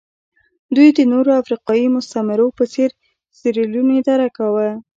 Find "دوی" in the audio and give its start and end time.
0.75-0.89